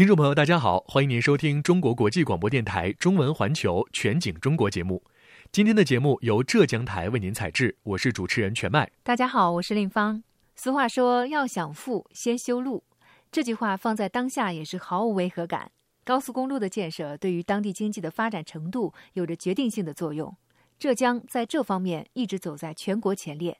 [0.00, 5.04] 听众朋友，大家好，欢迎您收听中国国际广播电台中文环球全景中国节目。
[5.52, 8.90] 今天的节目由浙江台为您采制，我是主持人全麦。
[9.02, 10.22] 大家好，我是令芳。
[10.56, 12.82] 俗话说，要想富，先修路。
[13.30, 15.70] 这句话放在当下也是毫无违和感。
[16.02, 20.34] 高速公路的建设对于当地经济的发展程度有着决定性的作用。
[20.78, 23.58] 浙江在这方面一直走在全国前列。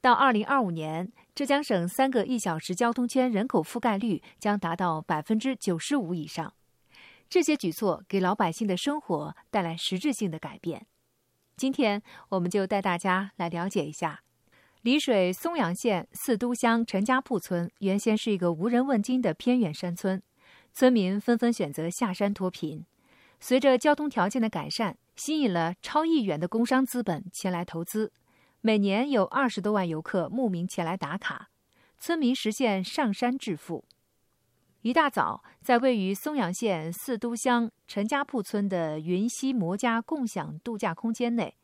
[0.00, 6.52] 到二零二五年，浙江省三个一小时交通圈人口覆盖率将达到百分之九十五以上。
[7.28, 10.86] 这些举措给老百姓的生活带来实质性的改变。
[11.56, 14.22] 今天，我们就带大家来了解一下，
[14.82, 20.22] 丽水松阳县四都乡陈家铺村原先是一个无人问津的偏远山村，
[20.72, 22.84] 村民纷纷选择下山脱贫。
[23.40, 28.12] 随着交通条件的改善，吸引了超亿元的工商资本前来投资。
[28.66, 31.50] 每年有二十多万游客慕名前来打卡，
[32.00, 33.84] 村民实现上山致富。
[34.82, 41.54] 一大早，在位于松阳县四都乡陈家铺村的云溪摩家共享度假空间内，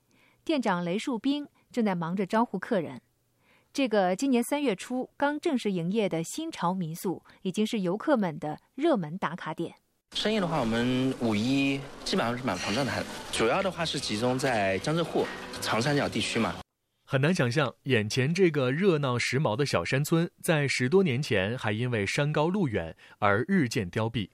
[0.45, 3.03] 店长雷树斌正在忙着招呼客人。
[3.73, 9.75] 这个今年三月初刚正式营业的新潮民宿，已经是游客们的热门打卡点。
[10.15, 15.27] 生意的话，我们五一基本上是蛮膨胀的，还主要的话是集中在江浙沪、
[15.61, 16.55] 长三角地区嘛。
[17.13, 24.31] 很难想象，眼前这个热闹时髦的小山村，在十多年前还因为山高路远而日渐凋敝。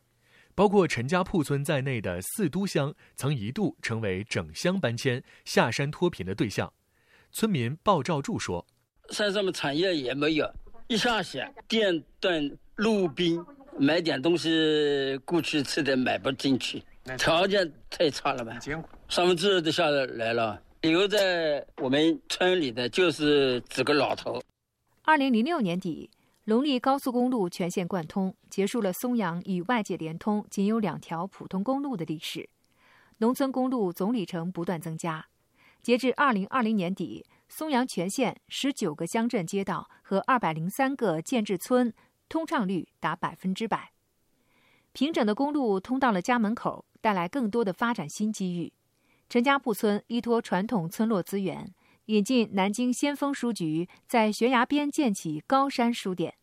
[0.54, 6.72] 包括陈家铺村在内的四都乡，曾一度成为整乡搬迁、下山脱贫的对象。
[7.32, 8.64] 村民鲍兆柱说
[9.10, 10.48] ：“山上面产业也没有，
[10.86, 13.44] 一下雪，电断路冰，
[13.76, 16.80] 买点东西过去吃的买不进去，
[17.18, 18.56] 条件太差了吧？
[19.08, 24.40] 三分之二都下来了。”留在我们村里的就是几个老头。
[25.02, 26.08] 二零零六年底，
[26.44, 32.48] 龙利高速公路全线贯通，结束了松阳与外界连通仅有两条普通公路的历史。
[33.18, 35.26] 农村公路总里程不断增加，
[35.82, 41.92] 截至二零二零年底，松阳全县十九个乡镇街道和二百零三个建制村
[42.28, 43.90] 通畅率达百分之百。
[44.92, 48.72] 平整的公路通到了家门口，带来更多的发展新机遇。
[49.28, 51.70] 陈家铺村依托传统村落资源，
[52.06, 56.34] 引进南京先锋书局，在悬崖边建起高山书店。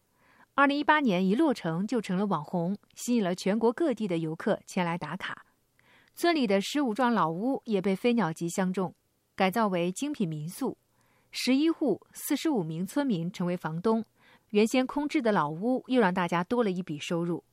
[0.53, 5.47] 二零一八年一落成就成了网红，吸引了全国各地的游客前来打卡。
[6.13, 8.93] 村里的十五幢老屋也被飞鸟集相中，
[9.35, 10.77] 改造为精品民宿。
[11.31, 14.05] 十一户四十五名村民成为房东，
[14.51, 17.43] 原先空置的老屋又让大家多了一笔收入。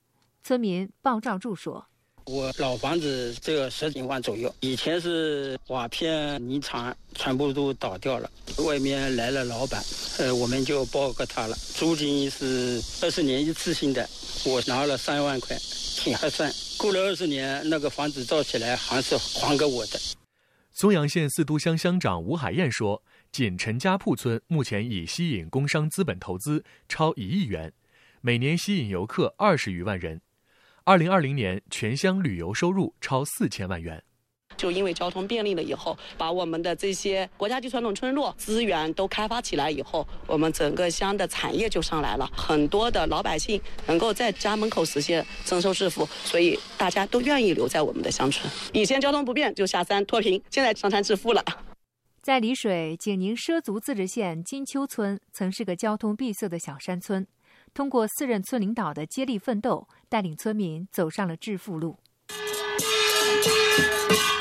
[0.43, 1.89] 村民鲍兆柱说。
[2.27, 9.83] 我老房子这个十几万左右，以前是瓦片泥厂全部都倒掉了，外面来了老板，
[10.19, 11.57] 呃，我们就包给他了。
[11.75, 14.09] 租金是二十年一次性的，
[14.47, 15.57] 我拿了三万块，
[15.97, 16.53] 挺合算。
[16.79, 19.99] 过了二十年，那个房子造起来还是还给我的。
[20.73, 27.73] 松阳县四都乡乡长吴海燕说：“仅陈家铺村目前已吸引工商资本投资超一亿元，
[28.23, 30.21] 每年吸引游客二十余万人。”
[30.85, 34.03] 二零二零年，全乡旅游收入超四千万元。
[34.57, 48.53] 就因为交通便利了以后，把我们的这些国家级传统村落资源都开发起来以后，我们整个乡的产业就上来了，很多的老百姓能够在家门口实现增收致富，所以大家都愿意留在我们的乡村。
[48.73, 51.45] 以前交通不便就下山脱贫，现在上山致富了。
[52.21, 57.27] 在丽水景宁畲族自治县金秋村，曾是个交通闭塞的小山村。
[57.75, 61.99] 通过四任村领导的接力奋斗，带领村民走上了致富路。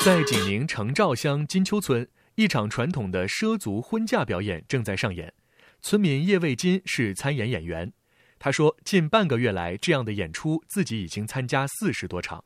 [0.04, 5.32] 在景宁城赵乡金秋村，一场传统的畲族婚嫁表演正在上演。
[5.80, 7.92] 村民叶卫金是参演演员，
[8.38, 12.44] 他说：“近半个月来，这样的演出自己已经参加四十多场。”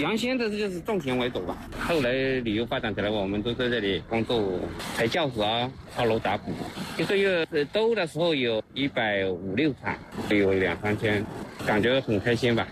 [0.00, 4.58] 原先的就是种田为主吧，后来旅游发展起来，我们都在这里工作，
[4.96, 6.52] 抬轿子啊，敲锣打鼓。
[6.98, 9.96] 一个月多的时候有一百五六场，
[10.30, 11.24] 有两三千，
[11.64, 12.66] 感觉很开心吧。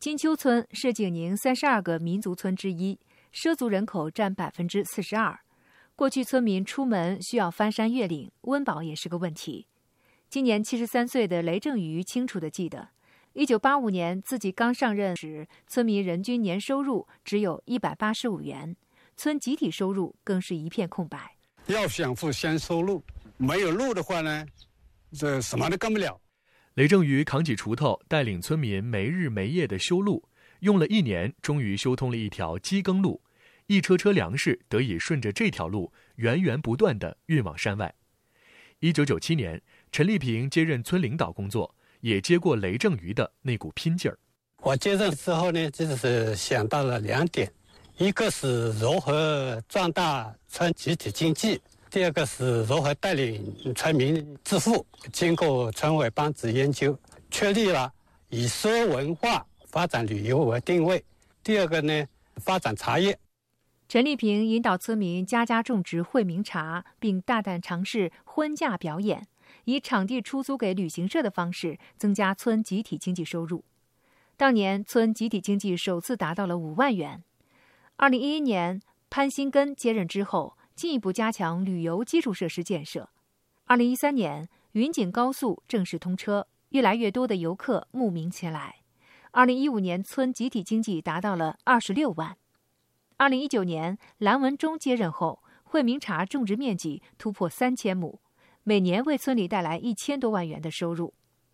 [0.00, 2.98] 金秋村是景宁三十二个民族村之一，
[3.32, 5.38] 畲族人口占百分之四十二。
[5.94, 9.68] 过去村民出门需要翻山越岭，温饱也是个问题。
[10.28, 12.88] 今年七十三岁的雷正余清楚的记得。
[13.34, 18.76] 一九八五年，自己刚上任时，村民人均年收入只有一百八十五元，
[19.16, 21.34] 村集体收入更是一片空白。
[21.66, 23.02] 要想富，先修路，
[23.36, 24.46] 没有路的话呢，
[25.10, 26.20] 这什么都干不了。
[26.74, 30.28] 雷正余扛起锄头，带领村民没日没夜的修路，
[30.60, 33.20] 用了一年，终于修通了一条机耕路，
[33.66, 37.92] 一车车粮食得以顺着这条路源源不断的运往山外。
[38.78, 39.60] 一九九七年，
[39.90, 41.74] 陈丽萍接任村领导工作。
[42.04, 44.18] 也接过雷正余的那股拼劲儿。
[44.58, 47.50] 我接任之后呢，就是想到了两点，
[47.96, 51.58] 一个是如何壮大村集体经济，
[51.90, 54.84] 第二个是如何带领村民致富。
[55.14, 56.94] 经过村委班子研究，
[57.30, 57.90] 确立了
[58.28, 61.02] 以说文化发展旅游为定位。
[61.42, 62.04] 第二个呢，
[62.36, 63.18] 发展茶叶。
[63.88, 69.26] 陈丽萍引导村民家家种植惠民茶，并大胆尝试婚嫁表演，
[69.64, 73.64] 以场地出租给旅行社的方式增加村集体经济收入。
[74.36, 77.22] 当年村集体经济首次达到了五万元。
[77.96, 83.08] 二零一一年，潘新根接任之后，进一步加强旅游基础设施建设。
[83.66, 88.80] 二零一三年，云锦高速正式通车，越来越多的游客慕名前来。
[89.30, 92.36] 二零一五年，村集体经济达到了二十六万。
[93.16, 98.20] 二零一九年，蓝文忠接任后，惠民茶种植面积突破三千亩，
[98.66, 101.12] 每年为村里带来一千多万元的收入。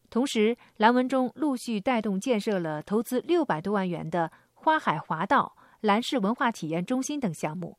[0.09, 7.79] 同时，蓝文中陆续带动建设了投资六百多万元的花海华道、蓝氏文化体验中心等项目。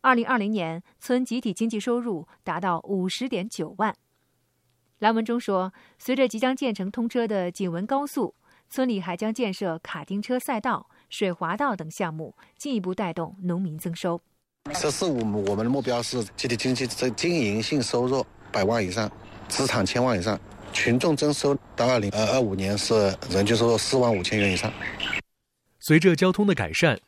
[0.00, 3.94] 二零二零年，村集体经济收入达到五十点九万。
[4.98, 8.34] 蓝文中说，随着即将建成通车的景文高速，
[8.68, 14.20] 村里还将建设卡丁车赛道、水滑道等项目，进一步带动农民增收。
[14.74, 18.24] “十四五”我们的目标是集体经济的经营性收入
[18.54, 19.10] 百万以上，
[19.48, 20.38] 资产千万以上。
[20.72, 24.72] 群众征收到二零二二五年是人均收入四万五千元以上。
[25.80, 27.00] 随着交通的改善，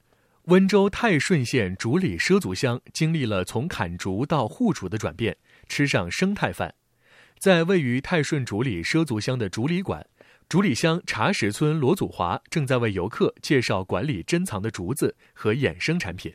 [0.46, 5.36] 温州泰顺县竹里畲族乡经历了从砍竹到护竹的转变，
[5.68, 6.74] 吃上生态饭。
[7.38, 10.04] 在位于泰顺竹里畲族乡的竹里馆，
[10.48, 16.34] 竹里乡茶石村罗祖华正在为游客介绍馆里珍藏的竹子和衍生产品。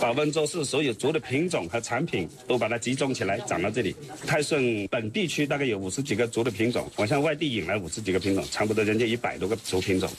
[0.00, 3.94] 把温州市所有竹的品种和产品都把它集中起来，长到这里。
[4.26, 10.10] 泰顺本地区大概有五十几个竹的品种，我向外地引来五十几个品种，差不多人家一百多个竹品种。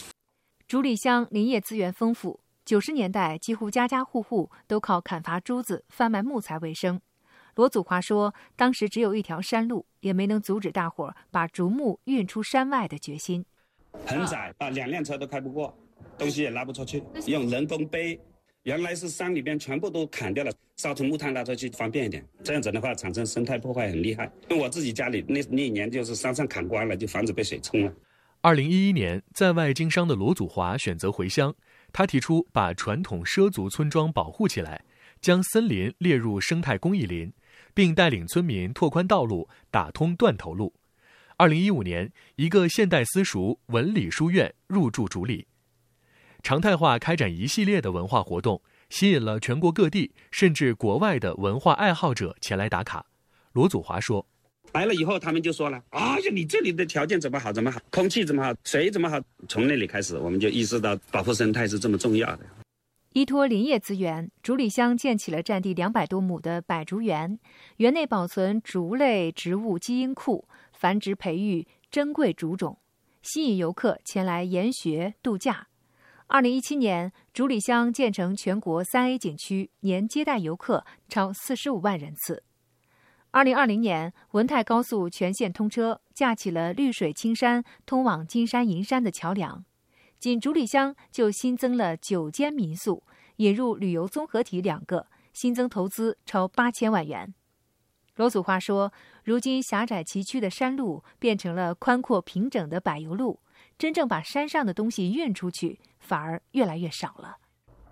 [0.67, 6.99] 竹里乡林业资源丰富，九十年代几乎家家户户都靠砍伐竹子、贩卖木材为生。
[7.55, 13.45] 罗祖华说，当时只有一条山路，也没能阻止大伙儿把竹木运出山外的决心。
[14.05, 15.75] 很窄啊，两辆车都开不过，
[16.17, 18.19] 东西也拉不出去，用人工背。
[18.67, 22.21] 原来是山里边全部都砍掉了，烧成木炭拉出去方便一点。
[22.43, 24.29] 这样子的话，产生生态破坏很厉害。
[24.49, 27.93] 那我自己家里那那一年就是山上砍光了，就房子被水冲了。
[28.41, 31.55] 二零一一年，在外经商的罗祖华选择回乡，
[31.93, 34.83] 他提出把传统畲族村庄保护起来，
[35.21, 37.31] 将森林列入生态公益林，
[37.73, 40.73] 并带领村民拓宽道路，打通断头路。
[41.37, 45.47] 二零一五年，一个现代私塾文理书院入驻竹里。
[46.43, 53.05] 常态化开展一系列的文化活动，吸引了全国各地甚至国外的文化爱好者前来打卡。
[53.53, 54.25] 罗祖华说
[54.73, 59.19] ：“来了以后，他们就说了：‘哎呀，你这里的条件怎么好，怎么好，空气怎么好，水怎么好。’
[59.49, 62.45] 从那里开始，我们就意识到保护生态是这么重要的。
[63.13, 67.39] 依托林业资源，竹里乡建起了占地两百多亩的百竹园，
[67.77, 72.77] 园内保存竹类植物基因库，繁殖培育珍贵竹种，
[73.23, 75.67] 吸引游客前来研学度假。”
[76.29, 82.43] 二零一七年，竹里乡建成全国三 A 景区，年接待游客超四十五万人次。
[83.31, 89.63] 二零二零年，文泰高速全线通车，架起了绿水青山通往金山银山的桥梁。
[90.19, 93.03] 仅竹里乡就新增了九间民宿，
[93.37, 97.33] 引入旅游综合体两个，新增投资超八千万元。
[98.17, 98.91] 罗祖华说
[99.23, 103.39] ：“如今狭窄崎岖的山路变成了宽阔平整的柏油路。”
[103.77, 107.35] 真正把山上的东西运出去，反而越来越少了。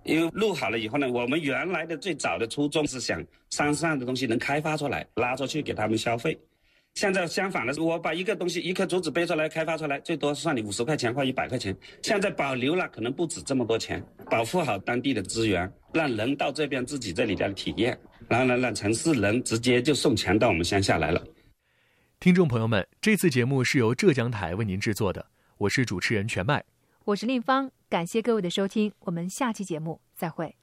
[0.04, 6.40] 因为路好了以后呢，我们原来的最早的初衷是想山上的东西能开发出来，拉出去给他们消费。
[6.96, 11.76] 现在相反的是，我把一个东西一颗竹子背出来开发出来，最多算你五十块钱或一百块钱。
[12.02, 14.02] 现在保留了，可能不止这么多钱。
[14.30, 18.00] 保护好当地的资源，让人到这边自己这里来体验，
[18.30, 21.22] 然后呢，让城市人直接就送钱到我们乡下来了。
[22.20, 25.26] 听众朋友们，这次节目是由浙江台为您制作的。
[25.60, 26.66] 我是主持人全麦，
[27.06, 30.58] 我是令芳，感谢各位的收听，我们下期节目再会。